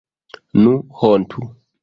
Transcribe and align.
Nu, 0.61 0.73
hontu! 1.03 1.47